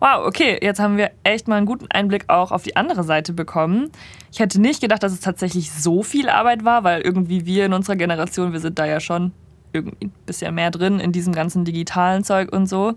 [0.00, 3.32] Wow, okay, jetzt haben wir echt mal einen guten Einblick auch auf die andere Seite
[3.32, 3.92] bekommen.
[4.32, 7.72] Ich hätte nicht gedacht, dass es tatsächlich so viel Arbeit war, weil irgendwie wir in
[7.72, 9.30] unserer Generation, wir sind da ja schon
[9.72, 12.94] irgendwie ein bisschen mehr drin in diesem ganzen digitalen Zeug und so.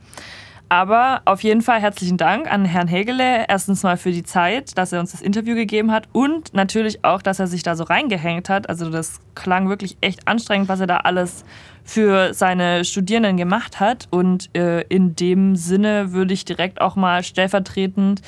[0.67, 3.45] Aber auf jeden Fall herzlichen Dank an Herrn Hegele.
[3.47, 7.21] Erstens mal für die Zeit, dass er uns das Interview gegeben hat und natürlich auch,
[7.21, 8.67] dass er sich da so reingehängt hat.
[8.67, 11.45] Also das klang wirklich echt anstrengend, was er da alles
[11.83, 14.07] für seine Studierenden gemacht hat.
[14.09, 18.21] Und äh, in dem Sinne würde ich direkt auch mal stellvertretend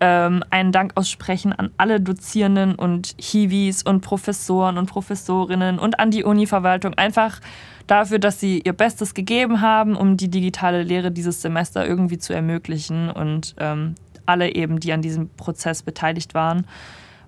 [0.00, 6.10] ähm, einen Dank aussprechen an alle Dozierenden und Hiwis und Professoren und Professorinnen und an
[6.10, 6.94] die Uni-Verwaltung.
[6.94, 7.40] Einfach
[7.86, 12.32] dafür, dass sie ihr Bestes gegeben haben, um die digitale Lehre dieses Semester irgendwie zu
[12.32, 13.94] ermöglichen und ähm,
[14.26, 16.66] alle eben, die an diesem Prozess beteiligt waren,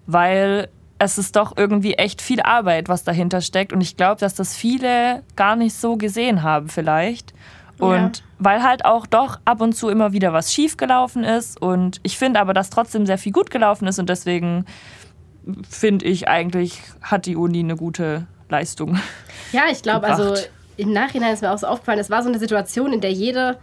[0.07, 4.35] weil es ist doch irgendwie echt viel Arbeit, was dahinter steckt und ich glaube, dass
[4.35, 7.35] das viele gar nicht so gesehen haben vielleicht.
[7.83, 8.25] Und Ja.
[8.39, 12.17] weil halt auch doch ab und zu immer wieder was schief gelaufen ist und ich
[12.17, 14.67] finde aber, dass trotzdem sehr viel gut gelaufen ist und deswegen
[15.69, 19.01] finde ich eigentlich, hat die Uni eine gute Leistung.
[19.51, 20.35] Ja, ich glaube, also
[20.77, 23.59] im Nachhinein ist mir auch so aufgefallen, es war so eine Situation, in der jeder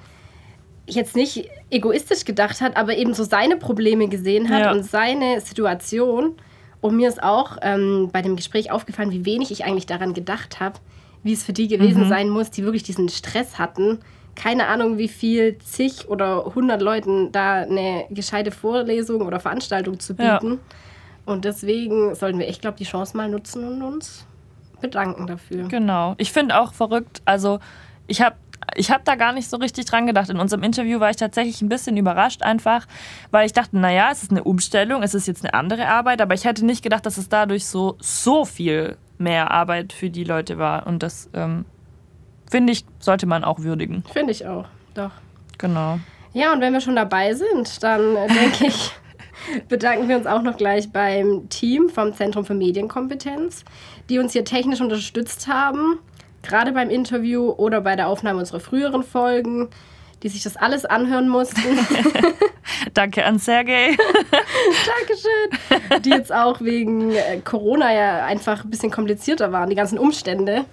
[0.86, 4.72] jetzt nicht egoistisch gedacht hat, aber eben so seine Probleme gesehen hat Ja.
[4.72, 6.34] und seine Situation.
[6.82, 10.60] Und mir ist auch ähm, bei dem Gespräch aufgefallen, wie wenig ich eigentlich daran gedacht
[10.60, 10.80] habe,
[11.24, 12.10] wie es für die gewesen Mhm.
[12.10, 14.00] sein muss, die wirklich diesen Stress hatten.
[14.36, 20.14] Keine Ahnung, wie viel zig oder hundert Leuten da eine gescheite Vorlesung oder Veranstaltung zu
[20.14, 20.40] Ja.
[20.40, 20.60] bieten.
[21.26, 24.26] Und deswegen sollten wir echt, glaube die Chance mal nutzen und uns
[24.82, 25.68] bedanken dafür.
[25.68, 26.16] Genau.
[26.18, 27.60] Ich finde auch verrückt, also
[28.08, 28.36] ich habe
[28.76, 30.30] ich hab da gar nicht so richtig dran gedacht.
[30.30, 32.86] In unserem Interview war ich tatsächlich ein bisschen überrascht einfach,
[33.32, 36.34] weil ich dachte, naja, es ist eine Umstellung, es ist jetzt eine andere Arbeit, aber
[36.36, 40.58] ich hätte nicht gedacht, dass es dadurch so, so viel mehr Arbeit für die Leute
[40.58, 40.88] war.
[40.88, 41.66] Und das, ähm,
[42.50, 44.04] finde ich, sollte man auch würdigen.
[44.12, 44.66] Finde ich auch.
[44.96, 45.12] Doch.
[45.58, 46.00] Genau.
[46.34, 48.92] Ja, und wenn wir schon dabei sind, dann äh, denke ich,
[49.68, 53.66] bedanken wir uns auch noch gleich beim Team vom Zentrum für Medienkompetenz,
[54.10, 56.00] die uns hier technisch unterstützt haben,
[56.42, 59.70] gerade beim Interview oder bei der Aufnahme unserer früheren Folgen,
[60.24, 61.62] die sich das alles anhören mussten.
[62.94, 63.98] Danke an Sergej.
[64.98, 66.02] Dankeschön.
[66.04, 70.66] Die jetzt auch wegen äh, Corona ja einfach ein bisschen komplizierter waren, die ganzen Umstände.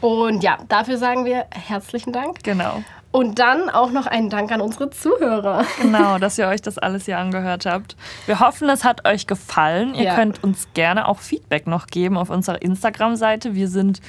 [0.00, 2.42] Und ja, dafür sagen wir herzlichen Dank.
[2.42, 2.82] Genau.
[3.14, 5.64] Und dann auch noch einen Dank an unsere Zuhörer.
[5.80, 7.94] Genau, dass ihr euch das alles hier angehört habt.
[8.26, 9.94] Wir hoffen, es hat euch gefallen.
[9.94, 10.14] Ihr Ja.
[10.16, 13.54] könnt uns gerne auch Feedback noch geben auf unserer Instagram-Seite.
[13.54, 14.00] Wir sind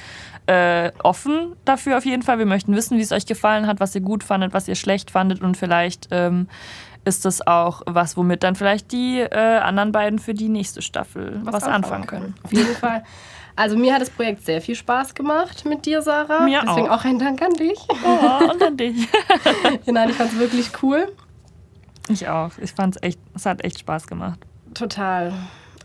[0.46, 2.40] äh, offen dafür auf jeden Fall.
[2.40, 5.12] Wir möchten wissen, wie es euch gefallen hat, was ihr gut fandet, was ihr schlecht
[5.12, 6.48] fandet und vielleicht ähm,
[7.04, 11.40] ist das auch was, womit dann vielleicht die äh, anderen beiden für die nächste Staffel
[11.44, 12.34] was, anfangen können.
[12.42, 13.04] Auf jeden Fall.
[13.56, 16.40] Also mir hat das Projekt sehr viel Spaß gemacht mit dir, Sarah.
[16.44, 17.00] Mir Deswegen auch.
[17.00, 17.78] auch ein Dank an dich.
[18.04, 19.08] Oh, und an dich.
[19.86, 21.10] Nein, ich fand es wirklich cool.
[22.08, 22.50] Ich auch.
[22.60, 24.38] Ich fand es echt, es hat echt Spaß gemacht.
[24.74, 25.32] Total.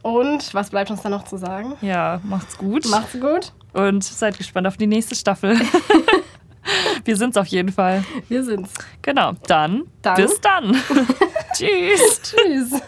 [0.04, 1.76] Und was bleibt uns da noch zu sagen?
[1.82, 2.86] Ja, macht's gut.
[2.90, 3.54] Macht's gut.
[3.74, 5.58] Und seid gespannt auf die nächste Staffel.
[7.06, 8.04] Wir sind's auf jeden Fall.
[8.28, 8.74] Wir sind's.
[9.02, 10.16] Genau, dann, Dann.
[10.16, 10.76] bis dann.
[11.54, 12.22] Tschüss.
[12.22, 12.82] Tschüss.